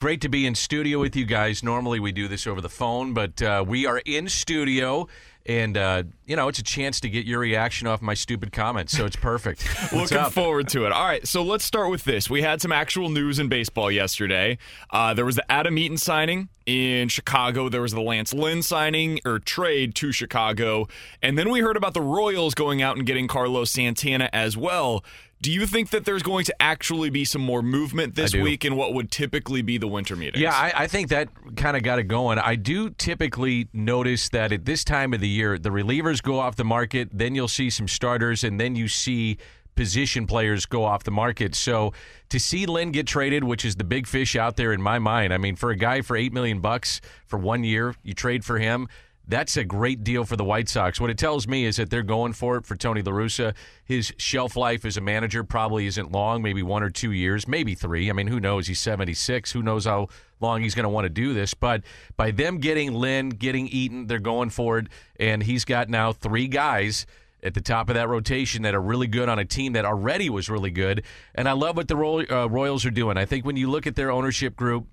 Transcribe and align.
Great 0.00 0.20
to 0.20 0.28
be 0.28 0.46
in 0.46 0.54
studio 0.54 1.00
with 1.00 1.16
you 1.16 1.24
guys. 1.24 1.64
Normally 1.64 1.98
we 1.98 2.12
do 2.12 2.28
this 2.28 2.46
over 2.46 2.60
the 2.60 2.68
phone, 2.68 3.14
but 3.14 3.42
uh, 3.42 3.64
we 3.66 3.84
are 3.84 4.00
in 4.04 4.28
studio. 4.28 5.08
And, 5.44 5.76
uh, 5.76 6.04
you 6.24 6.36
know, 6.36 6.46
it's 6.46 6.60
a 6.60 6.62
chance 6.62 7.00
to 7.00 7.08
get 7.08 7.26
your 7.26 7.40
reaction 7.40 7.88
off 7.88 8.00
my 8.00 8.14
stupid 8.14 8.52
comments, 8.52 8.96
so 8.96 9.06
it's 9.06 9.16
perfect. 9.16 9.66
Looking 9.92 10.18
up? 10.18 10.32
forward 10.32 10.68
to 10.68 10.84
it. 10.84 10.92
All 10.92 11.04
right, 11.04 11.26
so 11.26 11.42
let's 11.42 11.64
start 11.64 11.90
with 11.90 12.04
this. 12.04 12.30
We 12.30 12.42
had 12.42 12.62
some 12.62 12.70
actual 12.70 13.08
news 13.08 13.40
in 13.40 13.48
baseball 13.48 13.90
yesterday. 13.90 14.58
Uh, 14.90 15.14
there 15.14 15.24
was 15.24 15.34
the 15.34 15.50
Adam 15.50 15.76
Eaton 15.76 15.96
signing 15.96 16.48
in 16.64 17.08
Chicago. 17.08 17.68
There 17.68 17.82
was 17.82 17.92
the 17.92 18.02
Lance 18.02 18.32
Lynn 18.32 18.62
signing 18.62 19.18
or 19.24 19.40
trade 19.40 19.96
to 19.96 20.12
Chicago. 20.12 20.86
And 21.22 21.36
then 21.36 21.50
we 21.50 21.58
heard 21.58 21.78
about 21.78 21.94
the 21.94 22.02
Royals 22.02 22.54
going 22.54 22.82
out 22.82 22.96
and 22.98 23.04
getting 23.04 23.26
Carlos 23.26 23.72
Santana 23.72 24.30
as 24.32 24.56
well. 24.56 25.02
Do 25.40 25.52
you 25.52 25.66
think 25.66 25.90
that 25.90 26.04
there's 26.04 26.22
going 26.24 26.44
to 26.46 26.62
actually 26.62 27.10
be 27.10 27.24
some 27.24 27.42
more 27.42 27.62
movement 27.62 28.16
this 28.16 28.34
week 28.34 28.64
in 28.64 28.74
what 28.74 28.92
would 28.94 29.10
typically 29.10 29.62
be 29.62 29.78
the 29.78 29.86
winter 29.86 30.16
meetings? 30.16 30.42
Yeah, 30.42 30.52
I, 30.52 30.72
I 30.74 30.86
think 30.88 31.10
that 31.10 31.28
kind 31.56 31.76
of 31.76 31.84
got 31.84 32.00
it 32.00 32.04
going. 32.04 32.38
I 32.38 32.56
do 32.56 32.90
typically 32.90 33.68
notice 33.72 34.28
that 34.30 34.50
at 34.50 34.64
this 34.64 34.82
time 34.82 35.14
of 35.14 35.20
the 35.20 35.28
year, 35.28 35.56
the 35.56 35.70
relievers 35.70 36.20
go 36.20 36.40
off 36.40 36.56
the 36.56 36.64
market, 36.64 37.10
then 37.12 37.36
you'll 37.36 37.46
see 37.46 37.70
some 37.70 37.86
starters, 37.86 38.42
and 38.42 38.58
then 38.58 38.74
you 38.74 38.88
see 38.88 39.38
position 39.76 40.26
players 40.26 40.66
go 40.66 40.84
off 40.84 41.04
the 41.04 41.12
market. 41.12 41.54
So 41.54 41.92
to 42.30 42.40
see 42.40 42.66
Lynn 42.66 42.90
get 42.90 43.06
traded, 43.06 43.44
which 43.44 43.64
is 43.64 43.76
the 43.76 43.84
big 43.84 44.08
fish 44.08 44.34
out 44.34 44.56
there 44.56 44.72
in 44.72 44.82
my 44.82 44.98
mind, 44.98 45.32
I 45.32 45.38
mean, 45.38 45.54
for 45.54 45.70
a 45.70 45.76
guy 45.76 46.00
for 46.00 46.16
eight 46.16 46.32
million 46.32 46.58
bucks 46.58 47.00
for 47.26 47.38
one 47.38 47.62
year, 47.62 47.94
you 48.02 48.12
trade 48.12 48.44
for 48.44 48.58
him. 48.58 48.88
That's 49.28 49.58
a 49.58 49.64
great 49.64 50.02
deal 50.02 50.24
for 50.24 50.36
the 50.36 50.44
White 50.44 50.70
Sox. 50.70 50.98
What 50.98 51.10
it 51.10 51.18
tells 51.18 51.46
me 51.46 51.66
is 51.66 51.76
that 51.76 51.90
they're 51.90 52.02
going 52.02 52.32
for 52.32 52.56
it 52.56 52.64
for 52.64 52.76
Tony 52.76 53.02
La 53.02 53.12
Russa. 53.12 53.54
His 53.84 54.14
shelf 54.16 54.56
life 54.56 54.86
as 54.86 54.96
a 54.96 55.02
manager 55.02 55.44
probably 55.44 55.86
isn't 55.86 56.10
long, 56.10 56.40
maybe 56.40 56.62
one 56.62 56.82
or 56.82 56.88
two 56.88 57.12
years, 57.12 57.46
maybe 57.46 57.74
three. 57.74 58.08
I 58.08 58.14
mean, 58.14 58.28
who 58.28 58.40
knows? 58.40 58.68
He's 58.68 58.80
76. 58.80 59.52
Who 59.52 59.62
knows 59.62 59.84
how 59.84 60.08
long 60.40 60.62
he's 60.62 60.74
going 60.74 60.84
to 60.84 60.88
want 60.88 61.04
to 61.04 61.10
do 61.10 61.34
this? 61.34 61.52
But 61.52 61.82
by 62.16 62.30
them 62.30 62.56
getting 62.56 62.94
Lynn, 62.94 63.28
getting 63.28 63.68
Eaton, 63.68 64.06
they're 64.06 64.18
going 64.18 64.48
for 64.48 64.78
it. 64.78 64.86
And 65.20 65.42
he's 65.42 65.66
got 65.66 65.90
now 65.90 66.12
three 66.12 66.48
guys 66.48 67.04
at 67.42 67.52
the 67.52 67.60
top 67.60 67.90
of 67.90 67.96
that 67.96 68.08
rotation 68.08 68.62
that 68.62 68.74
are 68.74 68.80
really 68.80 69.06
good 69.06 69.28
on 69.28 69.38
a 69.38 69.44
team 69.44 69.74
that 69.74 69.84
already 69.84 70.30
was 70.30 70.48
really 70.48 70.70
good. 70.70 71.04
And 71.34 71.46
I 71.46 71.52
love 71.52 71.76
what 71.76 71.88
the 71.88 71.96
Roy- 71.96 72.26
uh, 72.30 72.46
Royals 72.46 72.86
are 72.86 72.90
doing. 72.90 73.18
I 73.18 73.26
think 73.26 73.44
when 73.44 73.56
you 73.56 73.70
look 73.70 73.86
at 73.86 73.94
their 73.94 74.10
ownership 74.10 74.56
group, 74.56 74.86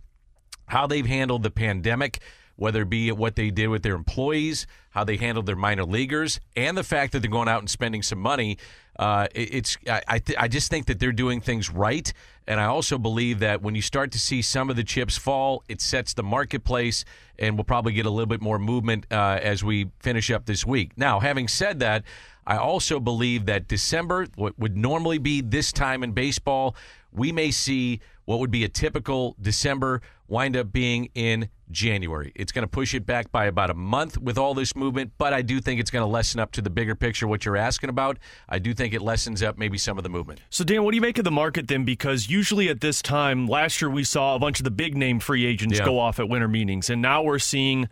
how 0.68 0.88
they've 0.88 1.06
handled 1.06 1.44
the 1.44 1.52
pandemic, 1.52 2.20
whether 2.56 2.82
it 2.84 2.90
be 2.90 3.12
what 3.12 3.36
they 3.36 3.50
did 3.52 3.68
with 3.68 3.84
their 3.84 3.96
employees, 3.96 4.66
how 4.92 5.04
they 5.04 5.18
handled 5.18 5.46
their 5.46 5.56
minor 5.56 5.84
leaguers, 5.84 6.40
and 6.56 6.78
the 6.78 6.84
fact 6.84 7.12
that 7.14 7.20
they're 7.22 7.32
going 7.32 7.50
out 7.50 7.60
and 7.60 7.70
spending 7.70 8.02
some 8.02 8.20
money. 8.20 8.58
Uh, 8.98 9.28
it- 9.36 9.54
it's 9.56 9.78
I 9.90 10.02
I, 10.08 10.20
th- 10.20 10.40
I 10.40 10.48
just 10.48 10.70
think 10.70 10.86
that 10.88 11.00
they're 11.00 11.12
doing 11.12 11.42
things 11.42 11.70
right, 11.70 12.12
and 12.48 12.60
I 12.60 12.66
also 12.66 12.98
believe 12.98 13.40
that 13.40 13.62
when 13.62 13.76
you 13.76 13.82
start 13.82 14.12
to 14.14 14.20
see 14.20 14.42
some 14.42 14.70
of 14.70 14.78
the 14.78 14.84
chips 14.86 15.18
fall, 15.18 15.64
it 15.68 15.82
sets 15.82 16.14
the 16.14 16.24
marketplace, 16.24 17.04
and 17.38 17.58
we'll 17.58 17.66
probably 17.66 17.92
get 17.92 18.06
a 18.06 18.10
little 18.10 18.26
bit 18.26 18.42
more 18.42 18.58
movement 18.58 19.06
uh, 19.12 19.40
as 19.42 19.64
we 19.64 19.90
finish 20.00 20.32
up 20.32 20.46
this 20.46 20.66
week. 20.66 20.92
Now, 20.98 21.20
having 21.20 21.48
said 21.48 21.80
that. 21.80 22.04
I 22.48 22.58
also 22.58 23.00
believe 23.00 23.48
that 23.48 23.68
December, 23.68 24.28
what 24.36 24.60
would 24.60 24.78
normally 24.78 25.18
be 25.18 25.42
this 25.42 25.72
time 25.72 26.04
in 26.04 26.12
baseball, 26.12 26.76
we 27.12 27.32
may 27.32 27.50
see 27.50 28.02
what 28.26 28.38
would 28.40 28.52
be 28.52 28.64
a 28.64 28.70
typical 28.70 29.36
December 29.42 30.04
wind 30.28 30.58
up 30.58 30.72
being 30.72 31.10
in 31.14 31.50
January. 31.72 32.32
It's 32.36 32.52
going 32.52 32.64
to 32.64 32.68
push 32.68 32.94
it 32.94 33.06
back 33.06 33.32
by 33.32 33.46
about 33.46 33.70
a 33.70 33.74
month 33.74 34.18
with 34.18 34.38
all 34.38 34.54
this 34.54 34.76
movement, 34.76 35.14
but 35.18 35.34
I 35.34 35.42
do 35.42 35.60
think 35.60 35.80
it's 35.80 35.90
going 35.92 36.04
to 36.04 36.08
lessen 36.08 36.40
up 36.40 36.52
to 36.54 36.62
the 36.62 36.70
bigger 36.70 36.96
picture, 36.96 37.28
what 37.28 37.44
you're 37.46 37.58
asking 37.58 37.90
about. 37.90 38.18
I 38.48 38.60
do 38.60 38.74
think 38.74 38.94
it 38.94 39.02
lessens 39.02 39.42
up 39.42 39.58
maybe 39.58 39.78
some 39.78 39.98
of 39.98 40.04
the 40.04 40.10
movement. 40.10 40.42
So, 40.50 40.64
Dan, 40.64 40.84
what 40.84 40.92
do 40.92 40.96
you 40.96 41.02
make 41.02 41.18
of 41.18 41.24
the 41.24 41.32
market 41.32 41.68
then? 41.68 41.84
Because 41.86 42.30
usually 42.30 42.70
at 42.70 42.82
this 42.82 43.02
time, 43.02 43.48
last 43.48 43.82
year 43.82 43.90
we 43.90 44.04
saw 44.04 44.36
a 44.36 44.40
bunch 44.40 44.60
of 44.60 44.64
the 44.64 44.72
big 44.72 44.96
name 44.96 45.20
free 45.20 45.46
agents 45.46 45.80
Yeah. 45.80 45.86
go 45.86 46.00
off 46.00 46.20
at 46.20 46.30
winter 46.30 46.48
meetings, 46.48 46.90
and 46.90 47.02
now 47.02 47.24
we're 47.24 47.40
seeing. 47.40 47.88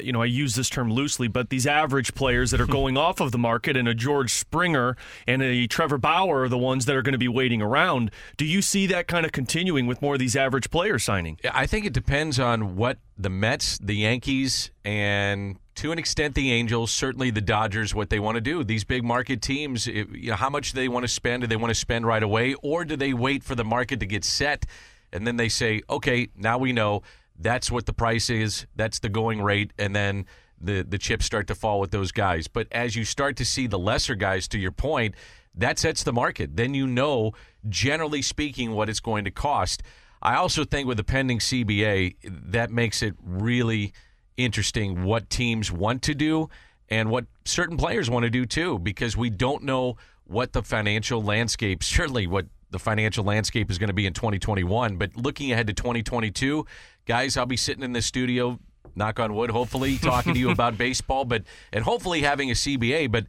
You 0.00 0.12
know, 0.12 0.22
I 0.22 0.26
use 0.26 0.54
this 0.54 0.68
term 0.68 0.90
loosely, 0.90 1.28
but 1.28 1.50
these 1.50 1.66
average 1.66 2.14
players 2.14 2.50
that 2.50 2.60
are 2.60 2.66
hmm. 2.66 2.72
going 2.72 2.96
off 2.96 3.20
of 3.20 3.32
the 3.32 3.38
market 3.38 3.76
and 3.76 3.88
a 3.88 3.94
George 3.94 4.32
Springer 4.32 4.96
and 5.26 5.42
a 5.42 5.66
Trevor 5.66 5.98
Bauer 5.98 6.42
are 6.42 6.48
the 6.48 6.58
ones 6.58 6.86
that 6.86 6.96
are 6.96 7.02
going 7.02 7.12
to 7.12 7.18
be 7.18 7.28
waiting 7.28 7.62
around. 7.62 8.10
Do 8.36 8.44
you 8.44 8.62
see 8.62 8.86
that 8.88 9.06
kind 9.06 9.26
of 9.26 9.32
continuing 9.32 9.86
with 9.86 10.02
more 10.02 10.14
of 10.14 10.20
these 10.20 10.36
average 10.36 10.70
players 10.70 11.04
signing? 11.04 11.38
I 11.52 11.66
think 11.66 11.84
it 11.86 11.92
depends 11.92 12.38
on 12.38 12.76
what 12.76 12.98
the 13.16 13.30
Mets, 13.30 13.78
the 13.78 13.94
Yankees, 13.94 14.70
and 14.84 15.58
to 15.76 15.92
an 15.92 15.98
extent 15.98 16.34
the 16.34 16.52
Angels, 16.52 16.90
certainly 16.90 17.30
the 17.30 17.40
Dodgers, 17.40 17.94
what 17.94 18.10
they 18.10 18.18
want 18.18 18.36
to 18.36 18.40
do. 18.40 18.64
These 18.64 18.84
big 18.84 19.04
market 19.04 19.40
teams, 19.40 19.86
it- 19.86 20.08
you 20.10 20.30
know, 20.30 20.36
how 20.36 20.50
much 20.50 20.72
do 20.72 20.76
they 20.76 20.88
want 20.88 21.04
to 21.04 21.08
spend? 21.08 21.42
Do 21.42 21.46
they 21.46 21.56
want 21.56 21.70
to 21.70 21.74
spend 21.74 22.06
right 22.06 22.22
away, 22.22 22.54
or 22.62 22.84
do 22.84 22.96
they 22.96 23.12
wait 23.12 23.42
for 23.42 23.54
the 23.54 23.64
market 23.64 24.00
to 24.00 24.06
get 24.06 24.24
set, 24.24 24.66
and 25.12 25.26
then 25.26 25.36
they 25.36 25.48
say, 25.48 25.82
okay, 25.88 26.28
now 26.36 26.58
we 26.58 26.72
know 26.72 27.02
that's 27.38 27.70
what 27.70 27.86
the 27.86 27.92
price 27.92 28.30
is, 28.30 28.66
that's 28.76 28.98
the 28.98 29.08
going 29.08 29.42
rate, 29.42 29.72
and 29.78 29.94
then 29.94 30.26
the 30.60 30.82
the 30.88 30.98
chips 30.98 31.26
start 31.26 31.46
to 31.48 31.54
fall 31.54 31.80
with 31.80 31.90
those 31.90 32.12
guys. 32.12 32.46
But 32.48 32.68
as 32.72 32.94
you 32.96 33.04
start 33.04 33.36
to 33.36 33.44
see 33.44 33.66
the 33.66 33.78
lesser 33.78 34.14
guys, 34.14 34.46
to 34.48 34.58
your 34.58 34.72
point, 34.72 35.14
that 35.54 35.78
sets 35.78 36.02
the 36.02 36.12
market. 36.12 36.56
Then 36.56 36.74
you 36.74 36.86
know, 36.86 37.32
generally 37.68 38.22
speaking, 38.22 38.72
what 38.72 38.88
it's 38.88 39.00
going 39.00 39.24
to 39.24 39.30
cost. 39.30 39.82
I 40.22 40.36
also 40.36 40.64
think 40.64 40.86
with 40.86 40.98
the 40.98 41.04
pending 41.04 41.40
CBA, 41.40 42.14
that 42.50 42.70
makes 42.70 43.02
it 43.02 43.14
really 43.22 43.92
interesting 44.36 45.02
what 45.02 45.28
teams 45.28 45.72
want 45.72 46.02
to 46.02 46.14
do 46.14 46.48
and 46.88 47.10
what 47.10 47.26
certain 47.44 47.76
players 47.76 48.08
want 48.08 48.24
to 48.24 48.30
do 48.30 48.46
too, 48.46 48.78
because 48.78 49.16
we 49.16 49.30
don't 49.30 49.64
know 49.64 49.96
what 50.24 50.52
the 50.52 50.62
financial 50.62 51.22
landscape, 51.22 51.82
certainly 51.82 52.26
what 52.26 52.46
the 52.72 52.78
financial 52.78 53.24
landscape 53.24 53.70
is 53.70 53.78
going 53.78 53.88
to 53.88 53.94
be 53.94 54.06
in 54.06 54.12
2021. 54.12 54.96
But 54.96 55.16
looking 55.16 55.52
ahead 55.52 55.68
to 55.68 55.72
2022, 55.72 56.66
guys, 57.06 57.36
I'll 57.36 57.46
be 57.46 57.56
sitting 57.56 57.84
in 57.84 57.92
this 57.92 58.06
studio, 58.06 58.58
knock 58.96 59.20
on 59.20 59.34
wood, 59.34 59.50
hopefully 59.50 59.98
talking 60.02 60.34
to 60.34 60.40
you 60.40 60.50
about 60.50 60.76
baseball, 60.76 61.24
but 61.24 61.44
and 61.72 61.84
hopefully 61.84 62.22
having 62.22 62.50
a 62.50 62.54
CBA. 62.54 63.10
But 63.12 63.26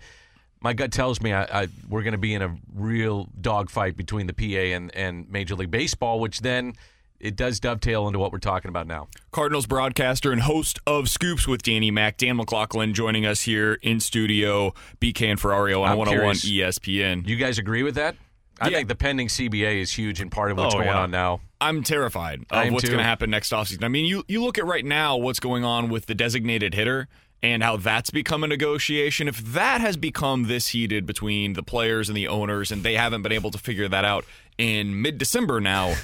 my 0.62 0.74
gut 0.74 0.92
tells 0.92 1.22
me 1.22 1.34
I, 1.34 1.64
I, 1.64 1.68
we're 1.90 2.03
going 2.03 2.14
to 2.14 2.18
be 2.18 2.34
in 2.34 2.42
a 2.42 2.56
real 2.74 3.28
dogfight 3.40 3.98
between 3.98 4.28
the 4.28 4.34
PA 4.34 4.76
and, 4.76 4.96
and 4.96 5.30
Major 5.30 5.56
League 5.56 5.72
Baseball, 5.72 6.20
which 6.20 6.40
then 6.40 6.74
it 7.20 7.36
does 7.38 7.59
dovetail 7.59 8.08
into 8.08 8.20
what 8.20 8.32
we're 8.32 8.40
talking 8.40 8.70
about 8.70 8.86
now. 8.86 9.08
Cardinals 9.32 9.66
broadcaster 9.66 10.32
and 10.32 10.41
host 10.41 10.79
of 10.85 11.09
Scoops 11.09 11.47
with 11.47 11.64
Danny 11.64 11.90
Mac, 11.90 12.17
Dan 12.17 12.35
McLaughlin, 12.35 12.94
joining 12.94 13.26
us 13.26 13.41
here 13.41 13.79
in 13.82 14.00
studio. 14.02 14.73
BK 15.00 15.32
and 15.32 15.40
Ferrario 15.40 15.82
on 15.82 15.91
I'm 15.91 15.97
101 15.97 16.35
curious. 16.38 16.79
ESPN. 16.79 17.28
You 17.28 17.38
guys 17.38 17.58
agree 17.58 17.84
with 17.84 17.96
that? 17.96 18.16
I 18.61 18.70
Yeah. 18.70 18.78
think 18.78 18.88
the 18.88 18.96
pending 18.96 19.28
CBA 19.29 19.82
is 19.82 19.91
huge 19.91 20.22
and 20.22 20.32
part 20.32 20.52
of 20.52 20.58
what's 20.58 20.76
Oh, 20.76 20.78
going 20.78 20.90
yeah. 20.90 21.00
on 21.00 21.11
now. 21.11 21.41
I'm 21.59 21.84
terrified 21.84 22.46
of 22.52 22.72
what's 22.73 22.85
going 22.85 22.97
to 23.00 23.03
happen 23.03 23.29
next 23.29 23.52
offseason. 23.52 23.84
I 23.84 23.88
mean, 23.88 24.05
you 24.05 24.23
you 24.28 24.44
look 24.44 24.58
at 24.58 24.66
right 24.66 24.85
now 24.85 25.17
what's 25.17 25.40
going 25.40 25.64
on 25.64 25.90
with 25.90 26.05
the 26.05 26.14
designated 26.16 26.73
hitter 26.73 27.08
and 27.41 27.64
how 27.64 27.78
that's 27.78 28.09
become 28.09 28.44
a 28.44 28.47
negotiation. 28.47 29.28
If 29.28 29.38
that 29.53 29.82
has 29.82 29.97
become 29.97 30.44
this 30.44 30.70
heated 30.70 31.05
between 31.05 31.53
the 31.53 31.64
players 31.64 32.09
and 32.09 32.16
the 32.17 32.28
owners, 32.28 32.72
and 32.72 32.84
they 32.84 32.94
haven't 32.96 33.22
been 33.22 33.32
able 33.32 33.52
to 33.52 33.58
figure 33.58 33.88
that 33.90 34.05
out 34.05 34.23
in 34.58 35.02
mid 35.02 35.17
December 35.17 35.59
now, 35.59 35.96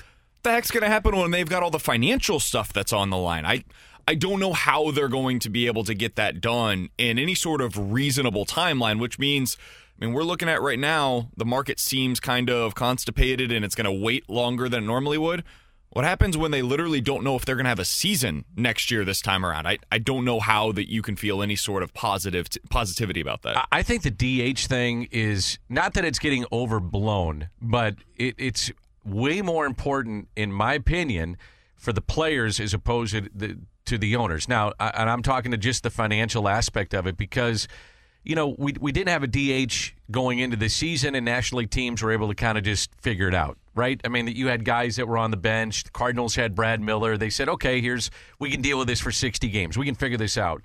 the 0.44 0.52
heck's 0.52 0.72
going 0.72 0.84
to 0.84 0.90
happen 0.90 1.16
when 1.16 1.32
they've 1.32 1.48
got 1.50 1.62
all 1.64 1.70
the 1.72 1.80
financial 1.80 2.40
stuff 2.40 2.74
that's 2.74 2.92
on 2.94 3.10
the 3.10 3.18
line? 3.18 3.46
I. 3.46 3.64
I 4.10 4.16
don't 4.16 4.40
know 4.40 4.54
how 4.54 4.90
they're 4.90 5.08
going 5.08 5.38
to 5.38 5.52
be 5.52 5.68
able 5.68 5.84
to 5.84 5.94
get 5.94 6.16
that 6.16 6.42
done 6.42 6.90
in 6.98 7.20
any 7.20 7.36
sort 7.36 7.62
of 7.62 7.92
reasonable 7.94 8.44
timeline, 8.44 9.00
which 9.00 9.20
means 9.20 9.56
I 10.02 10.04
mean, 10.04 10.16
we're 10.16 10.24
looking 10.24 10.50
at 10.50 10.64
right 10.64 10.80
now, 10.80 11.30
the 11.38 11.46
market 11.46 11.80
seems 11.80 12.20
kind 12.20 12.50
of 12.50 12.74
constipated 12.74 13.52
and 13.52 13.64
it's 13.64 13.76
going 13.76 13.86
to 13.86 13.92
wait 13.92 14.28
longer 14.28 14.68
than 14.68 14.84
it 14.84 14.88
normally 14.88 15.20
would. 15.20 15.44
What 15.92 16.06
happens 16.06 16.36
when 16.36 16.50
they 16.50 16.64
literally 16.64 17.02
don't 17.02 17.24
know 17.24 17.36
if 17.36 17.46
they're 17.46 17.56
going 17.56 17.66
to 17.66 17.70
have 17.70 17.78
a 17.78 17.86
season 17.86 18.46
next 18.56 18.90
year 18.90 19.06
this 19.06 19.22
time 19.22 19.46
around? 19.46 19.68
I, 19.68 19.78
I 19.92 20.00
don't 20.00 20.26
know 20.26 20.40
how 20.40 20.72
that 20.72 20.90
you 20.90 21.04
can 21.04 21.16
feel 21.16 21.44
any 21.44 21.56
sort 21.56 21.84
of 21.84 21.94
positive 21.94 22.48
positivity 22.72 23.22
about 23.22 23.44
that. 23.44 23.68
I 23.72 23.84
think 23.84 24.02
the 24.02 24.10
DH 24.54 24.62
thing 24.62 25.08
is 25.12 25.60
not 25.70 25.94
that 25.94 26.04
it's 26.04 26.18
getting 26.18 26.48
overblown, 26.52 27.50
but 27.62 27.94
it, 28.16 28.34
it's 28.40 28.72
way 29.06 29.44
more 29.44 29.68
important, 29.68 30.30
in 30.36 30.52
my 30.52 30.74
opinion, 30.74 31.38
for 31.76 31.94
the 31.94 32.02
players 32.02 32.60
as 32.60 32.74
opposed 32.74 33.14
to 33.14 33.30
the, 33.34 33.60
to 33.90 33.98
the 33.98 34.16
owners. 34.16 34.48
Now, 34.48 34.74
I, 34.80 34.90
and 34.90 35.10
I'm 35.10 35.22
talking 35.22 35.52
to 35.52 35.58
just 35.58 35.84
the 35.84 35.90
financial 35.90 36.48
aspect 36.48 36.94
of 36.94 37.06
it 37.06 37.18
because– 37.18 37.68
you 38.24 38.36
know, 38.36 38.56
we 38.58 38.74
we 38.80 38.92
didn't 38.92 39.10
have 39.10 39.24
a 39.24 39.28
DH 39.28 39.94
going 40.12 40.40
into 40.40 40.58
the 40.58 40.70
season, 40.70 41.16
and 41.16 41.26
National 41.26 41.60
League 41.60 41.70
teams 41.70 42.04
were 42.04 42.12
able 42.12 42.28
to 42.28 42.36
kind 42.36 42.58
of 42.58 42.64
just 42.64 42.92
figure 43.02 43.28
it 43.28 43.34
out, 43.34 43.58
right? 43.76 44.00
I 44.04 44.10
mean, 44.10 44.26
that 44.26 44.36
you 44.36 44.48
had 44.48 44.66
guys 44.66 44.98
that 44.98 45.08
were 45.08 45.18
on 45.18 45.32
the 45.32 45.38
bench. 45.38 45.86
The 45.86 45.92
Cardinals 45.92 46.36
had 46.36 46.54
Brad 46.54 46.82
Miller. 46.82 47.18
They 47.18 47.30
said, 47.30 47.50
okay, 47.50 47.82
here's 47.82 48.12
we 48.38 48.52
can 48.52 48.62
deal 48.62 48.78
with 48.78 48.88
this 48.88 49.00
for 49.00 49.12
60 49.12 49.48
games. 49.50 49.78
We 49.78 49.86
can 49.86 49.96
figure 49.96 50.18
this 50.18 50.38
out. 50.38 50.62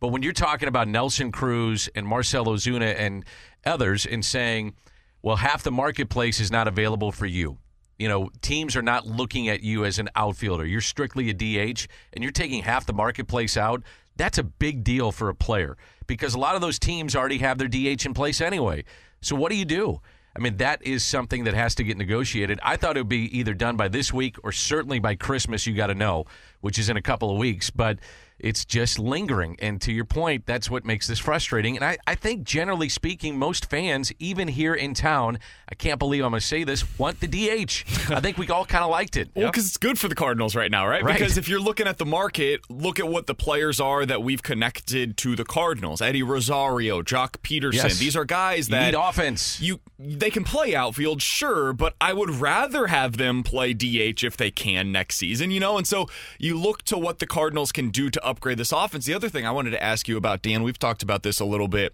But 0.00 0.08
when 0.08 0.22
you're 0.22 0.32
talking 0.32 0.68
about 0.68 0.86
Nelson 0.86 1.32
Cruz 1.32 1.88
and 1.94 2.06
Marcell 2.06 2.46
Ozuna 2.46 2.94
and 2.98 3.24
others, 3.64 4.06
and 4.06 4.24
saying, 4.24 4.74
well, 5.22 5.36
half 5.36 5.62
the 5.62 5.72
marketplace 5.72 6.40
is 6.40 6.50
not 6.50 6.68
available 6.68 7.10
for 7.10 7.26
you. 7.26 7.58
You 7.98 8.08
know, 8.08 8.30
teams 8.40 8.76
are 8.76 8.82
not 8.82 9.06
looking 9.06 9.48
at 9.48 9.62
you 9.62 9.84
as 9.84 9.98
an 9.98 10.08
outfielder. 10.14 10.64
You're 10.64 10.80
strictly 10.80 11.30
a 11.30 11.34
DH, 11.34 11.86
and 12.12 12.22
you're 12.22 12.32
taking 12.32 12.62
half 12.62 12.86
the 12.86 12.92
marketplace 12.92 13.56
out. 13.56 13.82
That's 14.16 14.38
a 14.38 14.44
big 14.44 14.84
deal 14.84 15.12
for 15.12 15.28
a 15.28 15.34
player 15.34 15.76
because 16.06 16.34
a 16.34 16.38
lot 16.38 16.54
of 16.54 16.60
those 16.60 16.78
teams 16.78 17.14
already 17.14 17.38
have 17.38 17.58
their 17.58 17.68
DH 17.68 18.06
in 18.06 18.14
place 18.14 18.40
anyway. 18.40 18.84
So 19.20 19.36
what 19.36 19.50
do 19.50 19.56
you 19.56 19.64
do? 19.64 20.00
I 20.36 20.40
mean, 20.40 20.58
that 20.58 20.86
is 20.86 21.04
something 21.04 21.44
that 21.44 21.54
has 21.54 21.74
to 21.76 21.84
get 21.84 21.96
negotiated. 21.96 22.60
I 22.62 22.76
thought 22.76 22.96
it 22.96 23.00
would 23.00 23.08
be 23.08 23.36
either 23.36 23.54
done 23.54 23.76
by 23.76 23.88
this 23.88 24.12
week 24.12 24.36
or 24.44 24.52
certainly 24.52 25.00
by 25.00 25.16
Christmas, 25.16 25.66
you 25.66 25.74
got 25.74 25.88
to 25.88 25.96
know, 25.96 26.26
which 26.60 26.78
is 26.78 26.88
in 26.88 26.96
a 26.96 27.02
couple 27.02 27.30
of 27.30 27.38
weeks. 27.38 27.70
But 27.70 27.98
it's 28.38 28.64
just 28.64 28.98
lingering. 28.98 29.56
And 29.58 29.80
to 29.82 29.92
your 29.92 30.04
point, 30.04 30.46
that's 30.46 30.70
what 30.70 30.84
makes 30.84 31.06
this 31.06 31.18
frustrating. 31.18 31.76
And 31.76 31.84
I, 31.84 31.98
I 32.06 32.14
think, 32.14 32.44
generally 32.44 32.88
speaking, 32.88 33.38
most 33.38 33.68
fans, 33.68 34.12
even 34.18 34.48
here 34.48 34.74
in 34.74 34.94
town, 34.94 35.38
I 35.68 35.74
can't 35.74 35.98
believe 35.98 36.24
I'm 36.24 36.30
going 36.30 36.40
to 36.40 36.46
say 36.46 36.64
this, 36.64 36.98
want 36.98 37.20
the 37.20 37.26
DH. 37.26 38.10
I 38.10 38.20
think 38.20 38.38
we 38.38 38.48
all 38.48 38.64
kind 38.64 38.84
of 38.84 38.90
liked 38.90 39.16
it. 39.16 39.30
Well, 39.34 39.50
because 39.50 39.66
it's 39.66 39.76
good 39.76 39.98
for 39.98 40.08
the 40.08 40.14
Cardinals 40.14 40.54
right 40.54 40.70
now, 40.70 40.86
right? 40.86 41.02
right? 41.02 41.18
Because 41.18 41.36
if 41.36 41.48
you're 41.48 41.60
looking 41.60 41.88
at 41.88 41.98
the 41.98 42.06
market, 42.06 42.60
look 42.70 43.00
at 43.00 43.08
what 43.08 43.26
the 43.26 43.34
players 43.34 43.80
are 43.80 44.06
that 44.06 44.22
we've 44.22 44.42
connected 44.42 45.16
to 45.18 45.34
the 45.34 45.44
Cardinals 45.44 46.00
Eddie 46.00 46.22
Rosario, 46.22 47.02
Joc 47.02 47.38
Pederson. 47.38 47.74
Yes. 47.74 47.98
These 47.98 48.16
are 48.16 48.24
guys 48.24 48.68
that. 48.68 48.86
You 48.86 48.92
need 48.92 48.98
offense. 48.98 49.60
You, 49.60 49.80
they 49.98 50.30
can 50.30 50.44
play 50.44 50.76
outfield, 50.76 51.22
sure, 51.22 51.72
but 51.72 51.94
I 52.00 52.12
would 52.12 52.30
rather 52.30 52.86
have 52.86 53.16
them 53.16 53.42
play 53.42 53.74
DH 53.74 54.22
if 54.22 54.36
they 54.36 54.52
can 54.52 54.92
next 54.92 55.16
season, 55.16 55.50
you 55.50 55.58
know? 55.58 55.76
And 55.76 55.86
so 55.86 56.06
you 56.38 56.47
look 56.52 56.82
to 56.84 56.98
what 56.98 57.18
the 57.18 57.26
Cardinals 57.26 57.72
can 57.72 57.90
do 57.90 58.10
to 58.10 58.24
upgrade 58.24 58.58
this 58.58 58.72
offense. 58.72 59.06
The 59.06 59.14
other 59.14 59.28
thing 59.28 59.46
I 59.46 59.50
wanted 59.50 59.70
to 59.70 59.82
ask 59.82 60.08
you 60.08 60.16
about, 60.16 60.42
Dan, 60.42 60.62
we've 60.62 60.78
talked 60.78 61.02
about 61.02 61.22
this 61.22 61.40
a 61.40 61.44
little 61.44 61.68
bit. 61.68 61.92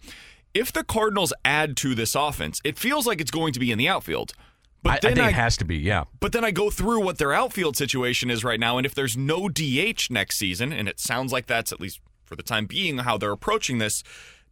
If 0.52 0.72
the 0.72 0.84
Cardinals 0.84 1.32
add 1.44 1.76
to 1.78 1.94
this 1.94 2.14
offense, 2.14 2.60
it 2.64 2.78
feels 2.78 3.06
like 3.06 3.20
it's 3.20 3.30
going 3.30 3.52
to 3.52 3.60
be 3.60 3.72
in 3.72 3.78
the 3.78 3.88
outfield. 3.88 4.32
But 4.82 5.04
I, 5.04 5.08
I 5.08 5.14
think 5.14 5.28
it 5.28 5.34
has 5.34 5.56
to 5.56 5.64
be, 5.64 5.78
yeah. 5.78 6.04
But 6.20 6.32
then 6.32 6.44
I 6.44 6.50
go 6.50 6.68
through 6.70 7.00
what 7.00 7.16
their 7.16 7.32
outfield 7.32 7.76
situation 7.76 8.30
is 8.30 8.44
right 8.44 8.60
now, 8.60 8.76
and 8.76 8.84
if 8.84 8.94
there's 8.94 9.16
no 9.16 9.48
DH 9.48 10.10
next 10.10 10.36
season, 10.36 10.72
and 10.72 10.88
it 10.88 11.00
sounds 11.00 11.32
like 11.32 11.46
that's 11.46 11.72
at 11.72 11.80
least 11.80 12.00
for 12.24 12.36
the 12.36 12.42
time 12.42 12.66
being 12.66 12.98
how 12.98 13.16
they're 13.16 13.32
approaching 13.32 13.78
this, 13.78 14.04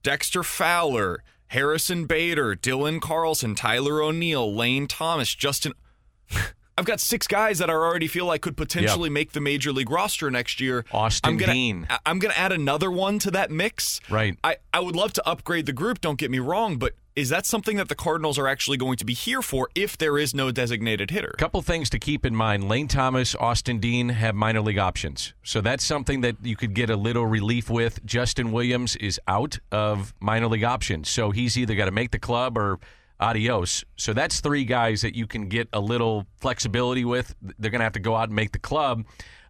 Dexter 0.02 0.42
Fowler, 0.42 1.22
Harrison 1.48 2.06
Bader, 2.06 2.56
Dylan 2.56 3.00
Carlson, 3.00 3.54
Tyler 3.54 4.02
O'Neill, 4.02 4.52
Lane 4.54 4.86
Thomas, 4.86 5.34
Justin. 5.34 5.74
I've 6.78 6.84
got 6.86 7.00
six 7.00 7.26
guys 7.26 7.58
that 7.58 7.68
I 7.68 7.74
already 7.74 8.06
feel 8.06 8.24
like 8.26 8.40
could 8.40 8.56
potentially 8.56 9.08
Yep. 9.08 9.12
make 9.12 9.32
the 9.32 9.40
major 9.40 9.72
league 9.72 9.90
roster 9.90 10.30
next 10.30 10.60
year. 10.60 10.84
Austin 10.90 11.30
I'm 11.30 11.36
gonna, 11.36 11.52
Dean. 11.52 11.86
I'm 12.06 12.18
going 12.18 12.32
to 12.32 12.38
add 12.38 12.52
another 12.52 12.90
one 12.90 13.18
to 13.20 13.30
that 13.32 13.50
mix. 13.50 14.00
Right. 14.08 14.38
I, 14.42 14.56
I 14.72 14.80
would 14.80 14.96
love 14.96 15.12
to 15.14 15.28
upgrade 15.28 15.66
the 15.66 15.72
group, 15.72 16.00
don't 16.00 16.18
get 16.18 16.30
me 16.30 16.38
wrong, 16.38 16.78
but 16.78 16.94
is 17.14 17.28
that 17.28 17.44
something 17.44 17.76
that 17.76 17.90
the 17.90 17.94
Cardinals 17.94 18.38
are 18.38 18.48
actually 18.48 18.78
going 18.78 18.96
to 18.96 19.04
be 19.04 19.12
here 19.12 19.42
for 19.42 19.68
if 19.74 19.98
there 19.98 20.16
is 20.16 20.34
no 20.34 20.50
designated 20.50 21.10
hitter? 21.10 21.34
Couple 21.36 21.60
things 21.60 21.90
to 21.90 21.98
keep 21.98 22.24
in 22.24 22.34
mind. 22.34 22.70
Lane 22.70 22.88
Thomas, 22.88 23.34
Austin 23.34 23.78
Dean 23.78 24.08
have 24.08 24.34
minor 24.34 24.62
league 24.62 24.78
options. 24.78 25.34
So 25.42 25.60
that's 25.60 25.84
something 25.84 26.22
that 26.22 26.36
you 26.42 26.56
could 26.56 26.72
get 26.72 26.88
a 26.88 26.96
little 26.96 27.26
relief 27.26 27.68
with. 27.68 28.02
Justin 28.06 28.50
Williams 28.50 28.96
is 28.96 29.20
out 29.28 29.58
of 29.70 30.14
minor 30.20 30.46
league 30.48 30.64
options. 30.64 31.10
So 31.10 31.32
he's 31.32 31.58
either 31.58 31.74
got 31.74 31.84
to 31.84 31.90
make 31.90 32.12
the 32.12 32.18
club 32.18 32.56
or 32.56 32.78
adios. 33.22 33.84
So 33.96 34.12
that's 34.12 34.40
three 34.40 34.64
guys 34.64 35.02
that 35.02 35.14
you 35.14 35.26
can 35.26 35.48
get 35.48 35.68
a 35.72 35.80
little 35.80 36.26
flexibility 36.36 37.04
with. 37.04 37.34
They're 37.40 37.70
going 37.70 37.80
to 37.80 37.84
have 37.84 37.92
to 37.94 38.00
go 38.00 38.16
out 38.16 38.28
and 38.28 38.36
make 38.36 38.52
the 38.52 38.58
club. 38.58 39.04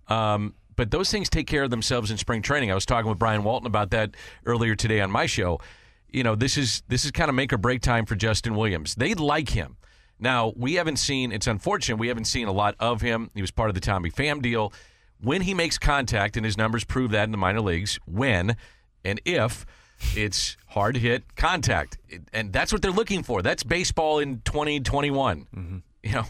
Um, 0.09 0.55
but 0.77 0.91
those 0.91 1.11
things 1.11 1.29
take 1.29 1.47
care 1.47 1.63
of 1.63 1.71
themselves 1.71 2.11
in 2.11 2.19
spring 2.19 2.43
training. 2.43 2.71
I 2.71 2.75
was 2.75 2.87
talking 2.87 3.09
with 3.09 3.19
Brian 3.19 3.45
Walton 3.45 3.67
about 3.67 3.91
that 3.91 4.15
earlier 4.47 4.75
today 4.75 5.01
on 5.01 5.11
my 5.11 5.27
show. 5.27 5.61
You 6.09 6.23
know, 6.23 6.35
this 6.35 6.59
is 6.59 6.83
this 6.89 7.05
is 7.05 7.11
kind 7.11 7.29
of 7.29 7.35
make 7.35 7.53
or 7.53 7.59
break 7.59 7.81
time 7.81 8.05
for 8.05 8.15
Justin 8.15 8.55
Williams. 8.55 8.95
They 8.95 9.15
like 9.15 9.49
him. 9.49 9.77
Now, 10.19 10.53
we 10.57 10.75
haven't 10.75 10.97
seen, 10.97 11.33
it's 11.33 11.49
unfortunate, 11.49 11.97
we 11.97 12.09
haven't 12.09 12.27
seen 12.27 12.47
a 12.47 12.53
lot 12.53 12.77
of 12.79 13.01
him. 13.01 13.31
He 13.35 13.41
was 13.41 13.51
part 13.51 13.71
of 13.71 13.75
the 13.75 13.81
Tommy 13.81 14.11
Pham 14.11 14.41
deal. 14.41 14.73
When 15.21 15.43
he 15.43 15.55
makes 15.55 15.79
contact, 15.79 16.37
and 16.37 16.47
his 16.47 16.57
numbers 16.57 16.85
prove 16.85 17.11
that 17.11 17.25
in 17.25 17.33
the 17.33 17.39
minor 17.39 17.61
leagues, 17.61 17.99
when 18.07 18.57
and 19.05 19.21
if 19.25 19.67
it's 20.15 20.57
hard 20.69 20.97
hit 20.97 21.37
contact. 21.37 21.99
And 22.33 22.53
that's 22.53 22.73
what 22.73 22.83
they're 22.83 22.91
looking 22.91 23.23
for. 23.23 23.43
That's 23.43 23.63
baseball 23.63 24.19
in 24.19 24.41
2021. 24.43 25.47
Mm-hmm. 25.55 25.79
You 26.03 26.13
know, 26.13 26.25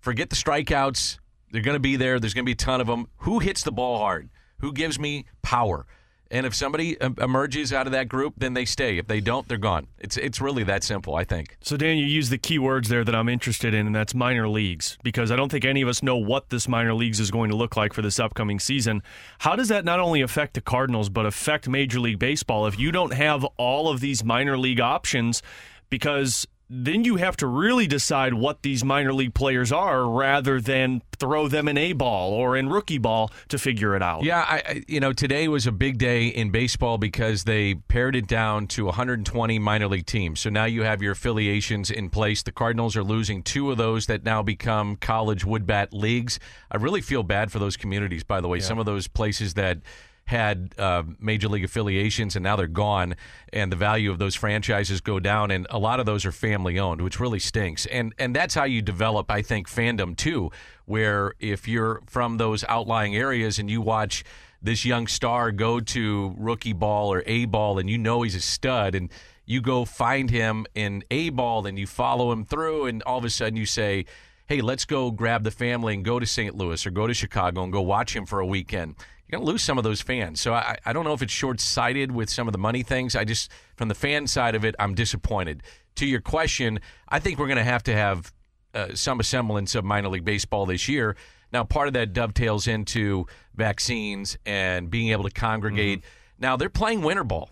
forget 0.00 0.30
the 0.30 0.36
strikeouts. 0.36 1.18
They're 1.50 1.62
going 1.62 1.76
to 1.76 1.80
be 1.80 1.96
there. 1.96 2.18
There's 2.18 2.34
going 2.34 2.44
to 2.44 2.48
be 2.48 2.52
a 2.52 2.56
ton 2.56 2.80
of 2.80 2.86
them. 2.86 3.08
Who 3.18 3.38
hits 3.38 3.62
the 3.62 3.72
ball 3.72 3.98
hard? 3.98 4.28
Who 4.58 4.72
gives 4.72 4.98
me 4.98 5.26
power? 5.42 5.86
And 6.34 6.46
if 6.46 6.54
somebody 6.54 6.96
emerges 7.00 7.72
out 7.72 7.86
of 7.86 7.92
that 7.92 8.08
group, 8.08 8.34
then 8.38 8.54
they 8.54 8.64
stay. 8.64 8.98
If 8.98 9.06
they 9.06 9.20
don't, 9.20 9.46
they're 9.46 9.56
gone. 9.56 9.86
It's 10.00 10.16
it's 10.16 10.40
really 10.40 10.64
that 10.64 10.82
simple, 10.82 11.14
I 11.14 11.22
think. 11.22 11.56
So, 11.60 11.76
Dan, 11.76 11.96
you 11.96 12.06
use 12.06 12.28
the 12.28 12.38
key 12.38 12.58
words 12.58 12.88
there 12.88 13.04
that 13.04 13.14
I'm 13.14 13.28
interested 13.28 13.72
in, 13.72 13.86
and 13.86 13.94
that's 13.94 14.16
minor 14.16 14.48
leagues, 14.48 14.98
because 15.04 15.30
I 15.30 15.36
don't 15.36 15.48
think 15.48 15.64
any 15.64 15.80
of 15.80 15.88
us 15.88 16.02
know 16.02 16.16
what 16.16 16.50
this 16.50 16.66
minor 16.66 16.92
leagues 16.92 17.20
is 17.20 17.30
going 17.30 17.50
to 17.50 17.56
look 17.56 17.76
like 17.76 17.92
for 17.92 18.02
this 18.02 18.18
upcoming 18.18 18.58
season. 18.58 19.00
How 19.38 19.54
does 19.54 19.68
that 19.68 19.84
not 19.84 20.00
only 20.00 20.22
affect 20.22 20.54
the 20.54 20.60
Cardinals, 20.60 21.08
but 21.08 21.24
affect 21.24 21.68
Major 21.68 22.00
League 22.00 22.18
Baseball 22.18 22.66
if 22.66 22.80
you 22.80 22.90
don't 22.90 23.14
have 23.14 23.44
all 23.56 23.88
of 23.88 24.00
these 24.00 24.24
minor 24.24 24.58
league 24.58 24.80
options? 24.80 25.40
Because 25.88 26.48
then 26.70 27.04
you 27.04 27.16
have 27.16 27.36
to 27.36 27.46
really 27.46 27.86
decide 27.86 28.34
what 28.34 28.62
these 28.62 28.84
minor 28.84 29.12
league 29.12 29.34
players 29.34 29.70
are 29.70 30.08
rather 30.08 30.60
than 30.60 31.02
throw 31.18 31.46
them 31.46 31.68
in 31.68 31.76
A 31.76 31.92
ball 31.92 32.32
or 32.32 32.56
in 32.56 32.68
rookie 32.68 32.98
ball 32.98 33.30
to 33.48 33.58
figure 33.58 33.94
it 33.94 34.02
out. 34.02 34.24
Yeah, 34.24 34.40
I, 34.40 34.82
you 34.88 35.00
know 35.00 35.12
today 35.12 35.46
was 35.48 35.66
a 35.66 35.72
big 35.72 35.98
day 35.98 36.28
in 36.28 36.50
baseball 36.50 36.98
because 36.98 37.44
they 37.44 37.74
pared 37.74 38.16
it 38.16 38.26
down 38.26 38.66
to 38.68 38.86
120 38.86 39.58
minor 39.58 39.88
league 39.88 40.06
teams. 40.06 40.40
So 40.40 40.50
now 40.50 40.64
you 40.64 40.82
have 40.82 41.02
your 41.02 41.12
affiliations 41.12 41.90
in 41.90 42.10
place. 42.10 42.42
The 42.42 42.52
Cardinals 42.52 42.96
are 42.96 43.04
losing 43.04 43.42
two 43.42 43.70
of 43.70 43.76
those 43.76 44.06
that 44.06 44.24
now 44.24 44.42
become 44.42 44.96
college 44.96 45.44
wood 45.44 45.66
bat 45.66 45.92
leagues. 45.92 46.38
I 46.70 46.76
really 46.76 47.00
feel 47.00 47.22
bad 47.22 47.52
for 47.52 47.58
those 47.58 47.76
communities. 47.76 48.24
By 48.24 48.40
the 48.40 48.48
way, 48.48 48.60
some 48.60 48.78
of 48.78 48.86
those 48.86 49.06
places 49.06 49.54
that 49.54 49.78
had 50.26 50.74
uh, 50.78 51.02
major 51.18 51.48
league 51.48 51.64
affiliations 51.64 52.34
and 52.34 52.42
now 52.42 52.56
they're 52.56 52.66
gone 52.66 53.14
and 53.52 53.70
the 53.70 53.76
value 53.76 54.10
of 54.10 54.18
those 54.18 54.34
franchises 54.34 55.00
go 55.00 55.20
down 55.20 55.50
and 55.50 55.66
a 55.70 55.78
lot 55.78 56.00
of 56.00 56.06
those 56.06 56.24
are 56.24 56.32
family 56.32 56.78
owned 56.78 57.00
which 57.02 57.20
really 57.20 57.38
stinks. 57.38 57.86
And 57.86 58.14
and 58.18 58.34
that's 58.34 58.54
how 58.54 58.64
you 58.64 58.80
develop 58.80 59.30
i 59.30 59.42
think 59.42 59.68
fandom 59.68 60.16
too 60.16 60.50
where 60.86 61.34
if 61.40 61.68
you're 61.68 62.02
from 62.06 62.38
those 62.38 62.64
outlying 62.64 63.14
areas 63.14 63.58
and 63.58 63.70
you 63.70 63.80
watch 63.80 64.24
this 64.62 64.84
young 64.84 65.06
star 65.06 65.52
go 65.52 65.78
to 65.78 66.34
rookie 66.38 66.72
ball 66.72 67.12
or 67.12 67.22
a 67.26 67.44
ball 67.44 67.78
and 67.78 67.90
you 67.90 67.98
know 67.98 68.22
he's 68.22 68.34
a 68.34 68.40
stud 68.40 68.94
and 68.94 69.10
you 69.44 69.60
go 69.60 69.84
find 69.84 70.30
him 70.30 70.64
in 70.74 71.04
a 71.10 71.28
ball 71.28 71.66
and 71.66 71.78
you 71.78 71.86
follow 71.86 72.32
him 72.32 72.46
through 72.46 72.86
and 72.86 73.02
all 73.02 73.18
of 73.18 73.24
a 73.24 73.30
sudden 73.30 73.56
you 73.56 73.66
say 73.66 74.06
hey 74.46 74.62
let's 74.62 74.86
go 74.86 75.10
grab 75.10 75.44
the 75.44 75.50
family 75.50 75.92
and 75.92 76.04
go 76.04 76.18
to 76.18 76.24
st 76.24 76.54
louis 76.54 76.86
or 76.86 76.90
go 76.90 77.06
to 77.06 77.12
chicago 77.12 77.62
and 77.62 77.72
go 77.72 77.82
watch 77.82 78.16
him 78.16 78.24
for 78.24 78.40
a 78.40 78.46
weekend 78.46 78.94
going 79.34 79.44
to 79.46 79.50
lose 79.52 79.62
some 79.62 79.78
of 79.78 79.84
those 79.84 80.00
fans. 80.00 80.40
So 80.40 80.54
I, 80.54 80.76
I 80.84 80.92
don't 80.92 81.04
know 81.04 81.12
if 81.12 81.22
it's 81.22 81.32
short 81.32 81.60
sighted 81.60 82.10
with 82.12 82.30
some 82.30 82.48
of 82.48 82.52
the 82.52 82.58
money 82.58 82.82
things. 82.82 83.14
I 83.16 83.24
just, 83.24 83.50
from 83.76 83.88
the 83.88 83.94
fan 83.94 84.26
side 84.26 84.54
of 84.54 84.64
it, 84.64 84.74
I'm 84.78 84.94
disappointed. 84.94 85.62
To 85.96 86.06
your 86.06 86.20
question, 86.20 86.80
I 87.08 87.18
think 87.20 87.38
we're 87.38 87.46
going 87.46 87.58
to 87.58 87.64
have 87.64 87.82
to 87.84 87.92
have 87.94 88.32
uh, 88.74 88.88
some 88.94 89.22
semblance 89.22 89.74
of 89.74 89.84
minor 89.84 90.08
league 90.08 90.24
baseball 90.24 90.66
this 90.66 90.88
year. 90.88 91.16
Now, 91.52 91.62
part 91.62 91.86
of 91.86 91.94
that 91.94 92.12
dovetails 92.12 92.66
into 92.66 93.26
vaccines 93.54 94.36
and 94.44 94.90
being 94.90 95.10
able 95.10 95.24
to 95.24 95.30
congregate. 95.30 96.02
Now, 96.38 96.56
they're 96.56 96.68
playing 96.68 97.02
winter 97.02 97.22
ball. 97.24 97.50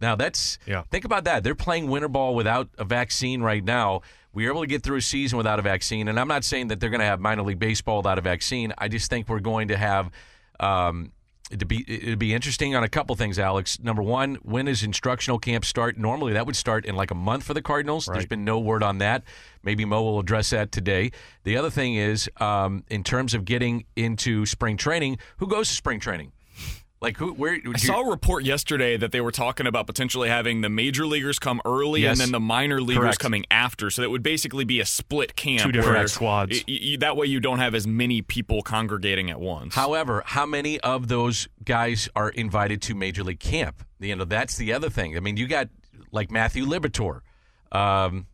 Now, 0.00 0.16
that's, 0.16 0.58
Yeah. 0.66 0.82
think 0.90 1.04
about 1.04 1.24
that. 1.24 1.44
They're 1.44 1.54
playing 1.54 1.88
winter 1.88 2.08
ball 2.08 2.34
without 2.34 2.70
a 2.78 2.84
vaccine 2.84 3.42
right 3.42 3.62
now. 3.62 4.00
We 4.32 4.46
are 4.46 4.50
able 4.50 4.62
to 4.62 4.66
get 4.66 4.82
through 4.82 4.96
a 4.96 5.02
season 5.02 5.36
without 5.38 5.58
a 5.58 5.62
vaccine. 5.62 6.08
And 6.08 6.18
I'm 6.18 6.26
not 6.28 6.42
saying 6.42 6.68
that 6.68 6.80
they're 6.80 6.90
going 6.90 7.00
to 7.00 7.06
have 7.06 7.20
minor 7.20 7.42
league 7.42 7.58
baseball 7.58 7.98
without 7.98 8.18
a 8.18 8.22
vaccine. 8.22 8.72
I 8.78 8.88
just 8.88 9.10
think 9.10 9.28
we're 9.28 9.40
going 9.40 9.68
to 9.68 9.76
have 9.76 10.10
um, 10.60 11.12
it'd 11.50 11.66
be 11.66 11.84
it'd 11.88 12.18
be 12.18 12.32
interesting 12.32 12.74
on 12.74 12.84
a 12.84 12.88
couple 12.88 13.14
things, 13.16 13.38
Alex. 13.38 13.80
Number 13.80 14.02
one, 14.02 14.36
when 14.42 14.66
does 14.66 14.82
instructional 14.82 15.38
camp 15.38 15.64
start? 15.64 15.98
Normally, 15.98 16.32
that 16.34 16.46
would 16.46 16.56
start 16.56 16.86
in 16.86 16.94
like 16.94 17.10
a 17.10 17.14
month 17.14 17.42
for 17.42 17.54
the 17.54 17.62
Cardinals. 17.62 18.06
There's 18.06 18.26
been 18.26 18.44
no 18.44 18.58
word 18.60 18.82
on 18.82 18.98
that. 18.98 19.24
Maybe 19.62 19.84
Mo 19.84 20.02
will 20.02 20.20
address 20.20 20.50
that 20.50 20.72
today. 20.72 21.10
The 21.44 21.56
other 21.56 21.70
thing 21.70 21.94
is, 21.94 22.30
um, 22.38 22.84
in 22.88 23.02
terms 23.04 23.34
of 23.34 23.44
getting 23.44 23.84
into 23.96 24.46
spring 24.46 24.76
training, 24.76 25.18
who 25.38 25.46
goes 25.48 25.68
to 25.68 25.74
spring 25.74 26.00
training? 26.00 26.32
Like 27.02 27.16
who? 27.16 27.32
Where? 27.32 27.58
I 27.66 27.78
saw 27.78 28.00
a 28.06 28.10
report 28.10 28.44
yesterday 28.44 28.98
that 28.98 29.10
they 29.10 29.22
were 29.22 29.30
talking 29.32 29.66
about 29.66 29.86
potentially 29.86 30.28
having 30.28 30.60
the 30.60 30.68
major 30.68 31.06
leaguers 31.06 31.38
come 31.38 31.62
early 31.64 32.02
Yes. 32.02 32.12
and 32.12 32.20
then 32.20 32.32
the 32.32 32.40
minor 32.40 32.82
leaguers 32.82 33.02
Correct. 33.02 33.18
coming 33.20 33.46
after. 33.50 33.88
So 33.90 34.02
that 34.02 34.10
would 34.10 34.22
basically 34.22 34.64
be 34.66 34.80
a 34.80 34.84
split 34.86 35.34
camp. 35.34 35.62
Two 35.62 35.72
different 35.72 36.10
squads. 36.10 36.62
y- 36.68 36.78
y- 36.90 36.96
that 37.00 37.16
way 37.16 37.26
you 37.26 37.40
don't 37.40 37.58
have 37.58 37.74
as 37.74 37.86
many 37.86 38.20
people 38.20 38.60
congregating 38.62 39.30
at 39.30 39.40
once. 39.40 39.74
However, 39.74 40.22
how 40.26 40.44
many 40.44 40.78
of 40.80 41.08
those 41.08 41.48
guys 41.64 42.10
are 42.14 42.28
invited 42.28 42.82
to 42.82 42.94
Major 42.94 43.24
League 43.24 43.40
Camp? 43.40 43.82
You 43.98 44.16
know, 44.16 44.24
that's 44.24 44.58
the 44.58 44.74
other 44.74 44.90
thing. 44.90 45.16
I 45.16 45.20
mean, 45.20 45.38
you 45.38 45.46
got 45.48 45.68
like 46.12 46.30
Matthew 46.30 46.66
Liberatore, 46.66 47.20
um, 47.72 48.26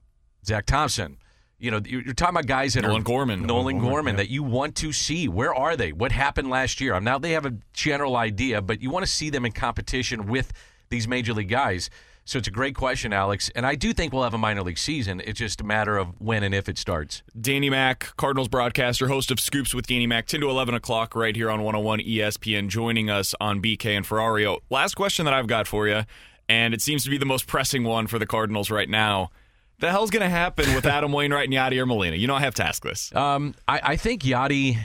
Zach 0.44 0.66
Thompson. 0.66 1.18
You 1.58 1.70
know, 1.70 1.80
you're 1.86 2.12
talking 2.12 2.34
about 2.34 2.46
guys 2.46 2.74
that 2.74 2.82
Nolan 2.82 3.00
are 3.00 3.04
Gorman. 3.04 3.46
Nolan 3.46 3.78
Nolan 3.78 3.90
Gorman, 3.90 4.16
that 4.16 4.28
you 4.28 4.42
want 4.42 4.74
to 4.76 4.92
see. 4.92 5.26
Where 5.26 5.54
are 5.54 5.74
they? 5.74 5.92
What 5.92 6.12
happened 6.12 6.50
last 6.50 6.80
year? 6.80 7.00
Now 7.00 7.18
they 7.18 7.32
have 7.32 7.46
a 7.46 7.54
general 7.72 8.16
idea, 8.16 8.60
but 8.60 8.82
you 8.82 8.90
want 8.90 9.06
to 9.06 9.10
see 9.10 9.30
them 9.30 9.46
in 9.46 9.52
competition 9.52 10.26
with 10.26 10.52
these 10.90 11.08
major 11.08 11.32
league 11.32 11.48
guys. 11.48 11.88
So 12.26 12.38
it's 12.38 12.48
a 12.48 12.50
great 12.50 12.74
question, 12.74 13.12
Alex. 13.12 13.50
And 13.54 13.64
I 13.64 13.76
do 13.76 13.92
think 13.92 14.12
we'll 14.12 14.24
have 14.24 14.34
a 14.34 14.38
minor 14.38 14.62
league 14.62 14.78
season. 14.78 15.22
It's 15.24 15.38
just 15.38 15.60
a 15.60 15.64
matter 15.64 15.96
of 15.96 16.08
when 16.20 16.42
and 16.42 16.54
if 16.54 16.68
it 16.68 16.76
starts. 16.76 17.22
Danny 17.40 17.70
Mac, 17.70 18.14
Cardinals 18.16 18.48
broadcaster, 18.48 19.06
host 19.06 19.30
of 19.30 19.38
Scoops 19.38 19.72
with 19.72 19.86
Danny 19.86 20.08
Mac, 20.08 20.26
10 20.26 20.40
to 20.40 20.50
11 20.50 20.74
o'clock 20.74 21.14
right 21.14 21.36
here 21.36 21.50
on 21.50 21.62
101 21.62 22.00
ESPN, 22.00 22.68
joining 22.68 23.08
us 23.08 23.34
on 23.40 23.62
BK 23.62 23.96
and 23.96 24.04
Ferrario. 24.04 24.58
Last 24.70 24.94
question 24.94 25.24
that 25.24 25.34
I've 25.34 25.46
got 25.46 25.68
for 25.68 25.86
you, 25.86 26.02
and 26.48 26.74
it 26.74 26.82
seems 26.82 27.04
to 27.04 27.10
be 27.10 27.16
the 27.16 27.24
most 27.24 27.46
pressing 27.46 27.84
one 27.84 28.08
for 28.08 28.18
the 28.18 28.26
Cardinals 28.26 28.70
right 28.72 28.90
now. 28.90 29.30
The 29.78 29.90
hell's 29.90 30.10
going 30.10 30.22
to 30.22 30.28
happen 30.28 30.74
with 30.74 30.86
Adam 30.86 31.12
Wainwright 31.12 31.44
and 31.44 31.52
Yadier 31.52 31.86
Molina? 31.86 32.16
You 32.16 32.26
know 32.26 32.34
I 32.34 32.40
have 32.40 32.54
to 32.54 32.66
ask 32.66 32.82
this. 32.82 33.14
Um, 33.14 33.54
I, 33.68 33.80
I 33.82 33.96
think 33.96 34.22
Yadi, 34.22 34.78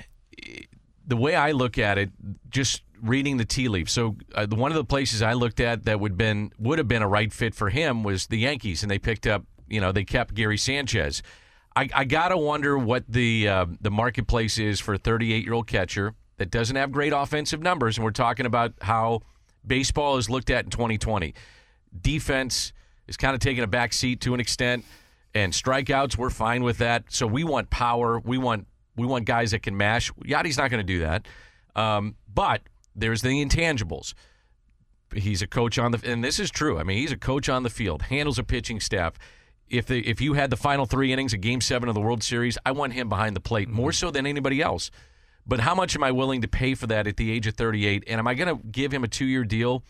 the 1.07 1.15
way 1.15 1.35
I 1.35 1.51
look 1.51 1.77
at 1.77 1.97
it, 1.97 2.11
just 2.49 2.83
reading 3.01 3.37
the 3.37 3.45
tea 3.45 3.67
leaves. 3.67 3.91
So 3.91 4.17
uh, 4.35 4.47
one 4.47 4.71
of 4.71 4.75
the 4.75 4.83
places 4.83 5.21
I 5.21 5.33
looked 5.33 5.59
at 5.59 5.85
that 5.85 5.99
would 5.99 6.17
been 6.17 6.51
would 6.59 6.77
have 6.77 6.87
been 6.87 7.01
a 7.01 7.07
right 7.07 7.31
fit 7.31 7.55
for 7.55 7.69
him 7.69 8.03
was 8.03 8.27
the 8.27 8.37
Yankees, 8.37 8.83
and 8.83 8.91
they 8.91 8.99
picked 8.99 9.25
up. 9.27 9.43
You 9.67 9.79
know, 9.79 9.93
they 9.93 10.03
kept 10.03 10.33
Gary 10.33 10.57
Sanchez. 10.57 11.23
I, 11.75 11.87
I 11.93 12.03
gotta 12.03 12.37
wonder 12.37 12.77
what 12.77 13.05
the 13.07 13.47
uh, 13.47 13.65
the 13.79 13.91
marketplace 13.91 14.57
is 14.57 14.79
for 14.79 14.95
a 14.95 14.97
38 14.97 15.43
year 15.45 15.53
old 15.53 15.67
catcher 15.67 16.13
that 16.37 16.51
doesn't 16.51 16.75
have 16.75 16.91
great 16.91 17.13
offensive 17.13 17.61
numbers, 17.61 17.97
and 17.97 18.03
we're 18.03 18.11
talking 18.11 18.45
about 18.45 18.73
how 18.81 19.21
baseball 19.65 20.17
is 20.17 20.29
looked 20.29 20.49
at 20.49 20.65
in 20.65 20.71
2020. 20.71 21.33
Defense 22.01 22.73
is 23.11 23.17
kind 23.17 23.35
of 23.35 23.39
taking 23.41 23.63
a 23.63 23.67
back 23.67 23.93
seat 23.93 24.21
to 24.21 24.33
an 24.33 24.39
extent, 24.39 24.85
and 25.35 25.53
strikeouts 25.53 26.17
we're 26.17 26.29
fine 26.29 26.63
with 26.63 26.79
that. 26.79 27.03
So 27.09 27.27
we 27.27 27.43
want 27.43 27.69
power. 27.69 28.19
We 28.19 28.37
want 28.37 28.67
we 28.95 29.05
want 29.05 29.25
guys 29.25 29.51
that 29.51 29.61
can 29.61 29.77
mash. 29.77 30.11
Yadi's 30.25 30.57
not 30.57 30.71
going 30.71 30.85
to 30.85 30.93
do 30.93 30.99
that, 30.99 31.27
um, 31.75 32.15
but 32.33 32.61
there's 32.95 33.21
the 33.21 33.45
intangibles. 33.45 34.13
He's 35.13 35.41
a 35.41 35.47
coach 35.47 35.77
on 35.77 35.91
the, 35.91 36.01
and 36.05 36.23
this 36.23 36.39
is 36.39 36.49
true. 36.49 36.79
I 36.79 36.83
mean, 36.83 36.97
he's 36.97 37.11
a 37.11 37.17
coach 37.17 37.49
on 37.49 37.63
the 37.63 37.69
field, 37.69 38.03
handles 38.03 38.39
a 38.39 38.43
pitching 38.43 38.79
staff. 38.79 39.15
If 39.67 39.85
the, 39.85 40.07
if 40.07 40.21
you 40.21 40.33
had 40.33 40.49
the 40.49 40.57
final 40.57 40.85
three 40.85 41.11
innings 41.11 41.33
of 41.33 41.41
Game 41.41 41.59
Seven 41.59 41.89
of 41.89 41.95
the 41.95 42.01
World 42.01 42.23
Series, 42.23 42.57
I 42.65 42.71
want 42.71 42.93
him 42.93 43.09
behind 43.09 43.35
the 43.35 43.41
plate 43.41 43.67
more 43.67 43.91
so 43.91 44.09
than 44.09 44.25
anybody 44.25 44.61
else. 44.61 44.89
But 45.45 45.61
how 45.61 45.75
much 45.75 45.95
am 45.95 46.03
I 46.03 46.11
willing 46.11 46.41
to 46.41 46.47
pay 46.47 46.75
for 46.75 46.87
that 46.87 47.07
at 47.07 47.17
the 47.17 47.31
age 47.31 47.47
of 47.47 47.55
38? 47.55 48.05
And 48.07 48.19
am 48.19 48.27
I 48.27 48.35
going 48.35 48.55
to 48.55 48.65
give 48.67 48.93
him 48.93 49.03
a 49.03 49.07
two 49.07 49.25
year 49.25 49.43
deal? 49.43 49.83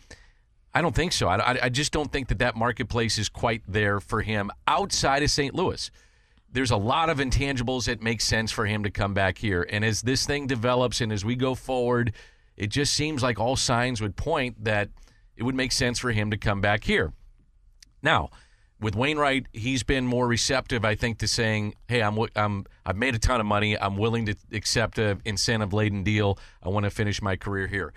I 0.73 0.81
don't 0.81 0.95
think 0.95 1.11
so. 1.11 1.27
I, 1.27 1.59
I, 1.63 1.69
just 1.69 1.91
don't 1.91 2.11
think 2.11 2.29
that 2.29 2.39
that 2.39 2.55
marketplace 2.55 3.17
is 3.17 3.27
quite 3.27 3.61
there 3.67 3.99
for 3.99 4.21
him 4.21 4.51
outside 4.67 5.21
of 5.21 5.29
St. 5.29 5.53
Louis. 5.53 5.91
There's 6.49 6.71
a 6.71 6.77
lot 6.77 7.09
of 7.09 7.17
intangibles 7.17 7.85
that 7.85 8.01
make 8.01 8.21
sense 8.21 8.51
for 8.51 8.65
him 8.65 8.83
to 8.83 8.89
come 8.89 9.13
back 9.13 9.37
here. 9.37 9.67
And 9.69 9.83
as 9.83 10.01
this 10.01 10.25
thing 10.25 10.47
develops 10.47 11.01
and 11.01 11.11
as 11.11 11.25
we 11.25 11.35
go 11.35 11.55
forward, 11.55 12.13
it 12.55 12.67
just 12.67 12.93
seems 12.93 13.21
like 13.21 13.39
all 13.39 13.55
signs 13.55 14.01
would 14.01 14.15
point 14.15 14.63
that 14.63 14.89
it 15.35 15.43
would 15.43 15.55
make 15.55 15.71
sense 15.71 15.99
for 15.99 16.11
him 16.11 16.31
to 16.31 16.37
come 16.37 16.61
back 16.61 16.83
here. 16.85 17.13
Now, 18.01 18.29
with 18.79 18.95
Wainwright, 18.95 19.47
he's 19.53 19.83
been 19.83 20.07
more 20.07 20.27
receptive, 20.27 20.83
I 20.83 20.95
think, 20.95 21.19
to 21.19 21.27
saying, 21.27 21.75
"Hey, 21.87 22.01
I'm, 22.01 22.17
I'm 22.35 22.65
I've 22.85 22.97
made 22.97 23.13
a 23.13 23.19
ton 23.19 23.39
of 23.39 23.45
money. 23.45 23.77
I'm 23.77 23.95
willing 23.95 24.25
to 24.25 24.35
accept 24.51 24.97
a 24.97 25.19
incentive 25.23 25.71
laden 25.71 26.03
deal. 26.03 26.39
I 26.63 26.69
want 26.69 26.85
to 26.85 26.89
finish 26.89 27.21
my 27.21 27.35
career 27.35 27.67
here." 27.67 27.93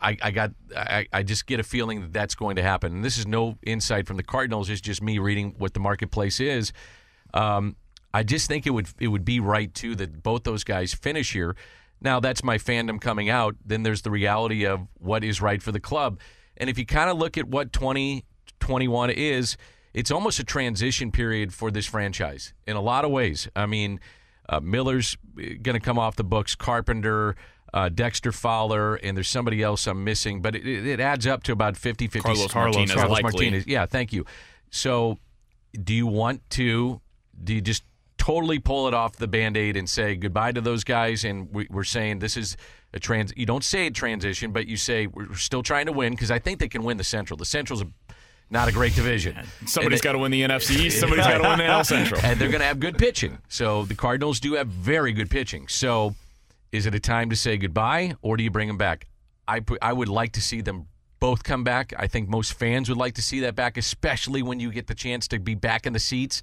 I, 0.00 0.16
I 0.22 0.30
got 0.30 0.52
I, 0.76 1.06
I 1.12 1.22
just 1.22 1.46
get 1.46 1.60
a 1.60 1.64
feeling 1.64 2.00
that 2.02 2.12
that's 2.12 2.34
going 2.34 2.56
to 2.56 2.62
happen. 2.62 2.92
And 2.92 3.04
this 3.04 3.18
is 3.18 3.26
no 3.26 3.58
insight 3.64 4.06
from 4.06 4.16
the 4.16 4.22
Cardinals. 4.22 4.70
It's 4.70 4.80
just 4.80 5.02
me 5.02 5.18
reading 5.18 5.54
what 5.58 5.74
the 5.74 5.80
marketplace 5.80 6.40
is. 6.40 6.72
Um, 7.34 7.76
I 8.14 8.22
just 8.22 8.48
think 8.48 8.66
it 8.66 8.70
would 8.70 8.88
it 9.00 9.08
would 9.08 9.24
be 9.24 9.40
right 9.40 9.72
too 9.72 9.94
that 9.96 10.22
both 10.22 10.44
those 10.44 10.64
guys 10.64 10.94
finish 10.94 11.32
here. 11.32 11.56
Now 12.00 12.20
that's 12.20 12.44
my 12.44 12.58
fandom 12.58 13.00
coming 13.00 13.28
out. 13.28 13.56
Then 13.64 13.82
there's 13.82 14.02
the 14.02 14.10
reality 14.10 14.64
of 14.64 14.86
what 14.94 15.24
is 15.24 15.40
right 15.42 15.62
for 15.62 15.72
the 15.72 15.80
club. 15.80 16.20
And 16.56 16.70
if 16.70 16.78
you 16.78 16.86
kind 16.86 17.10
of 17.10 17.18
look 17.18 17.36
at 17.36 17.48
what 17.48 17.72
2021 17.72 19.10
is, 19.10 19.56
it's 19.94 20.10
almost 20.10 20.38
a 20.38 20.44
transition 20.44 21.10
period 21.10 21.52
for 21.52 21.70
this 21.70 21.86
franchise 21.86 22.52
in 22.66 22.76
a 22.76 22.80
lot 22.80 23.04
of 23.04 23.10
ways. 23.10 23.48
I 23.56 23.66
mean, 23.66 24.00
uh, 24.48 24.60
Miller's 24.60 25.16
going 25.36 25.74
to 25.74 25.80
come 25.80 25.98
off 25.98 26.16
the 26.16 26.24
books, 26.24 26.54
Carpenter, 26.54 27.36
uh, 27.74 27.88
Dexter 27.88 28.32
Fowler, 28.32 28.96
and 28.96 29.16
there's 29.16 29.28
somebody 29.28 29.62
else 29.62 29.86
I'm 29.86 30.04
missing, 30.04 30.40
but 30.40 30.54
it, 30.54 30.66
it 30.66 30.86
it 30.86 31.00
adds 31.00 31.26
up 31.26 31.42
to 31.44 31.52
about 31.52 31.76
50 31.76 32.06
50. 32.06 32.20
Carlos 32.20 32.54
Martinez, 32.54 32.94
Carlos. 32.94 33.22
Martinez. 33.22 33.66
Yeah, 33.66 33.86
thank 33.86 34.12
you. 34.12 34.24
So, 34.70 35.18
do 35.72 35.94
you 35.94 36.06
want 36.06 36.48
to, 36.50 37.00
do 37.42 37.54
you 37.54 37.60
just 37.60 37.84
totally 38.16 38.58
pull 38.58 38.88
it 38.88 38.94
off 38.94 39.16
the 39.16 39.28
band 39.28 39.56
aid 39.56 39.76
and 39.76 39.88
say 39.88 40.14
goodbye 40.14 40.52
to 40.52 40.60
those 40.60 40.84
guys? 40.84 41.24
And 41.24 41.52
we, 41.52 41.66
we're 41.70 41.84
saying 41.84 42.18
this 42.18 42.36
is 42.36 42.56
a 42.92 43.00
trans, 43.00 43.32
you 43.36 43.46
don't 43.46 43.64
say 43.64 43.86
a 43.86 43.90
transition, 43.90 44.52
but 44.52 44.66
you 44.66 44.76
say 44.76 45.06
we're 45.06 45.34
still 45.34 45.62
trying 45.62 45.86
to 45.86 45.92
win 45.92 46.12
because 46.12 46.30
I 46.30 46.38
think 46.38 46.58
they 46.58 46.68
can 46.68 46.82
win 46.82 46.96
the 46.96 47.04
Central. 47.04 47.36
The 47.36 47.44
Central's 47.44 47.82
a, 47.82 47.86
not 48.50 48.68
a 48.68 48.72
great 48.72 48.94
division. 48.94 49.36
Somebody's 49.66 50.00
got 50.00 50.12
to 50.12 50.18
win 50.18 50.30
the 50.30 50.42
NFC 50.42 50.78
East. 50.78 51.00
Somebody's 51.00 51.26
got 51.26 51.38
to 51.38 51.48
win 51.48 51.58
the 51.58 51.64
NL 51.64 51.84
Central. 51.84 52.20
and 52.22 52.40
they're 52.40 52.48
going 52.48 52.60
to 52.60 52.66
have 52.66 52.80
good 52.80 52.96
pitching. 52.96 53.38
So 53.48 53.84
the 53.84 53.94
Cardinals 53.94 54.40
do 54.40 54.54
have 54.54 54.68
very 54.68 55.12
good 55.12 55.30
pitching. 55.30 55.68
So 55.68 56.14
is 56.72 56.86
it 56.86 56.94
a 56.94 57.00
time 57.00 57.30
to 57.30 57.36
say 57.36 57.56
goodbye 57.56 58.14
or 58.22 58.36
do 58.36 58.42
you 58.42 58.50
bring 58.50 58.68
them 58.68 58.78
back? 58.78 59.06
I 59.46 59.60
I 59.80 59.92
would 59.92 60.08
like 60.08 60.32
to 60.32 60.42
see 60.42 60.60
them 60.60 60.88
both 61.20 61.42
come 61.42 61.64
back. 61.64 61.92
I 61.98 62.06
think 62.06 62.28
most 62.28 62.52
fans 62.54 62.88
would 62.88 62.98
like 62.98 63.14
to 63.14 63.22
see 63.22 63.40
that 63.40 63.56
back, 63.56 63.76
especially 63.76 64.42
when 64.42 64.60
you 64.60 64.70
get 64.70 64.86
the 64.86 64.94
chance 64.94 65.26
to 65.28 65.38
be 65.38 65.54
back 65.54 65.86
in 65.86 65.92
the 65.92 65.98
seats. 65.98 66.42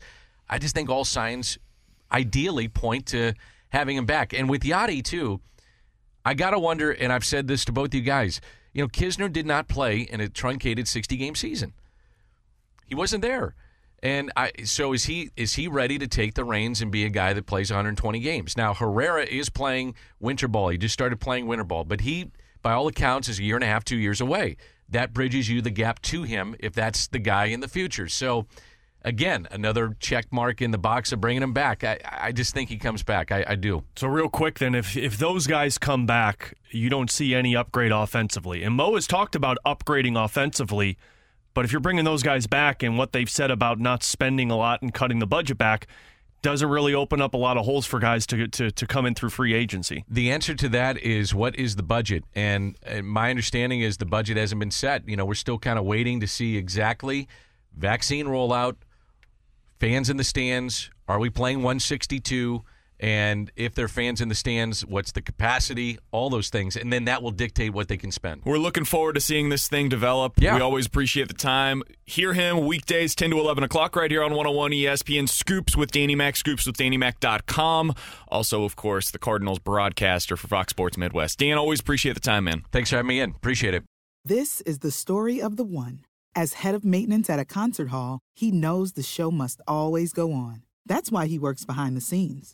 I 0.50 0.60
just 0.60 0.76
think 0.76 0.90
all 0.90 1.06
signs 1.06 1.58
ideally 2.12 2.68
point 2.68 3.06
to 3.08 3.34
having 3.70 3.98
him 3.98 4.06
back. 4.06 4.34
And 4.34 4.50
with 4.50 4.64
Yadi 4.64 5.04
too, 5.04 5.40
I 6.24 6.34
gotta 6.34 6.60
wonder, 6.60 6.92
and 6.92 7.14
I've 7.14 7.26
said 7.26 7.48
this 7.48 7.66
to 7.66 7.72
both 7.72 7.94
you 7.94 8.02
guys. 8.02 8.42
You 8.74 8.82
know, 8.84 8.88
Knizner 8.88 9.32
did 9.32 9.46
not 9.46 9.68
play 9.68 10.00
in 10.00 10.20
a 10.20 10.28
truncated 10.28 10.88
60 10.88 11.16
game 11.18 11.36
season. 11.36 11.74
He 12.86 12.96
wasn't 12.96 13.22
there. 13.22 13.56
And 14.04 14.32
I 14.36 14.52
so 14.66 14.94
is 14.94 15.06
he 15.06 15.32
is 15.36 15.56
he 15.56 15.68
ready 15.68 15.98
to 15.98 16.08
take 16.08 16.36
the 16.36 16.44
reins 16.44 16.82
and 16.82 16.92
be 16.92 17.06
a 17.06 17.10
guy 17.10 17.34
that 17.34 17.46
plays 17.46 17.72
120 17.72 18.20
games? 18.20 18.56
Now 18.56 18.74
Herrera 18.74 19.26
is 19.26 19.50
playing 19.50 19.96
winter 20.20 20.48
ball. 20.48 20.70
He 20.70 20.78
just 20.78 20.94
started 20.94 21.20
playing 21.20 21.48
winter 21.48 21.64
ball, 21.64 21.84
but 21.84 22.02
he 22.02 22.32
by 22.62 22.74
all 22.74 22.88
accounts 22.88 23.30
is 23.30 23.40
a 23.40 23.44
year 23.44 23.56
and 23.56 23.64
a 23.64 23.68
half, 23.68 23.84
2 23.84 23.96
years 23.96 24.22
away. 24.22 24.58
That 24.90 25.14
bridges 25.14 25.50
you 25.50 25.62
the 25.62 25.72
gap 25.72 26.02
to 26.04 26.24
him 26.24 26.56
if 26.60 26.74
that's 26.74 27.08
the 27.08 27.20
guy 27.20 27.46
in 27.46 27.60
the 27.60 27.68
future. 27.68 28.08
So 28.08 28.46
again, 29.06 29.48
another 29.52 29.96
check 30.00 30.26
mark 30.32 30.62
in 30.62 30.72
the 30.72 30.78
box 30.78 31.12
of 31.12 31.22
bringing 31.22 31.44
him 31.44 31.54
back. 31.54 31.84
I, 31.84 32.00
I 32.04 32.32
just 32.32 32.54
think 32.54 32.70
he 32.70 32.78
comes 32.78 33.04
back. 33.04 33.32
I, 33.32 33.46
I 33.48 33.56
do. 33.56 33.84
So 33.96 34.08
real 34.08 34.28
quick 34.28 34.60
then, 34.60 34.76
if 34.76 34.98
if 34.98 35.18
those 35.18 35.48
guys 35.48 35.78
come 35.78 36.06
back, 36.06 36.56
you 36.72 36.90
don't 36.90 37.10
see 37.10 37.34
any 37.34 37.56
upgrade 37.56 37.92
offensively. 37.92 38.64
And 38.64 38.76
Mo 38.76 38.96
has 38.96 39.08
talked 39.08 39.36
about 39.36 39.58
upgrading 39.66 40.22
offensively, 40.22 40.98
but 41.56 41.66
if 41.66 41.72
you're 41.72 41.82
bringing 41.82 42.06
those 42.06 42.22
guys 42.22 42.46
back 42.46 42.84
and 42.84 43.00
what 43.00 43.14
they've 43.14 43.30
said 43.30 43.50
about 43.50 43.80
not 43.80 44.04
spending 44.04 44.52
a 44.52 44.56
lot 44.56 44.84
and 44.84 44.94
cutting 44.94 45.18
the 45.18 45.26
budget 45.26 45.58
back, 45.58 45.88
doesn't 46.44 46.70
really 46.70 46.94
open 46.94 47.22
up 47.22 47.34
a 47.34 47.38
lot 47.38 47.58
of 47.58 47.66
holes 47.66 47.88
for 47.88 47.98
guys 48.00 48.28
to 48.28 48.48
to, 48.50 48.70
to 48.70 48.86
come 48.86 49.08
in 49.08 49.16
through 49.16 49.32
free 49.32 49.56
agency. 49.56 50.06
The 50.08 50.30
answer 50.30 50.54
to 50.54 50.70
that 50.70 51.00
is 51.00 51.34
what 51.34 51.56
is 51.56 51.76
the 51.76 51.82
budget? 51.82 52.24
And, 52.36 52.78
and 52.84 53.08
my 53.08 53.32
understanding 53.32 53.82
is 53.82 53.98
the 53.98 54.06
budget 54.06 54.38
hasn't 54.38 54.60
been 54.60 54.70
set. 54.70 55.10
You 55.10 55.16
know, 55.16 55.26
we're 55.26 55.34
still 55.34 55.58
kind 55.58 55.80
of 55.80 55.86
waiting 55.86 56.20
to 56.20 56.28
see 56.28 56.56
exactly 56.56 57.28
vaccine 57.76 58.28
rollout, 58.28 58.76
fans 59.80 60.10
in 60.10 60.18
the 60.18 60.24
stands. 60.24 60.92
Are 61.08 61.20
we 61.20 61.32
playing 61.32 61.58
162? 61.58 62.64
And 63.00 63.52
if 63.56 63.76
there 63.76 63.86
are 63.86 63.90
fans 63.90 64.22
in 64.22 64.30
the 64.30 64.36
stands, 64.36 64.86
what's 64.86 65.12
the 65.12 65.22
capacity? 65.22 65.98
All 66.12 66.30
those 66.30 66.50
things. 66.50 66.76
And 66.76 66.94
then 66.94 67.06
that 67.06 67.22
will 67.22 67.32
dictate 67.32 67.74
what 67.74 67.88
they 67.88 67.98
can 67.98 68.12
spend. 68.12 68.42
We're 68.46 68.58
looking 68.58 68.86
forward 68.86 69.16
to 69.16 69.22
seeing 69.22 69.50
this 69.50 69.68
thing 69.68 69.90
develop. 69.90 70.34
Yeah. 70.38 70.56
We 70.56 70.62
always 70.62 70.86
appreciate 70.86 71.28
the 71.28 71.34
time. 71.34 71.84
Hear 72.06 72.34
him 72.34 72.66
weekdays 72.66 73.16
10 73.16 73.32
to 73.32 73.40
11 73.40 73.64
o'clock 73.64 73.96
right 73.96 74.10
here 74.10 74.24
on 74.24 74.32
101 74.32 74.72
ESPN 74.72 75.28
Scoops 75.28 75.76
with 75.76 75.92
Danny 75.92 76.16
Mac, 76.16 76.36
scoops 76.36 76.66
with 76.66 76.76
scoopswithdannymac.com. 76.76 77.96
Also, 78.28 78.64
of 78.64 78.76
course, 78.76 79.12
the 79.12 79.20
Cardinals 79.20 79.60
broadcaster 79.60 80.38
for 80.38 80.48
Fox 80.48 80.72
Sports 80.72 80.98
Midwest. 80.98 81.40
Dan, 81.40 81.58
always 81.58 81.80
appreciate 81.80 82.14
the 82.14 82.20
time, 82.20 82.46
man. 82.46 82.64
Thanks 82.72 82.90
for 82.90 82.98
having 82.98 83.08
me 83.08 83.20
in. 83.20 83.32
Appreciate 83.32 83.74
it. 83.74 83.84
This 84.24 84.62
is 84.62 84.80
the 84.80 84.92
story 84.92 85.42
of 85.42 85.56
the 85.56 85.64
one. 85.64 86.02
As 86.36 86.54
head 86.54 86.76
of 86.76 86.84
maintenance 86.84 87.30
at 87.30 87.40
a 87.40 87.46
concert 87.46 87.90
hall, 87.90 88.20
he 88.34 88.52
knows 88.52 88.94
the 88.94 89.04
show 89.04 89.32
must 89.32 89.62
always 89.68 90.12
go 90.12 90.34
on. 90.34 90.64
That's 90.86 91.12
why 91.12 91.28
he 91.28 91.40
works 91.40 91.66
behind 91.66 91.96
the 91.96 92.02
scenes, 92.02 92.54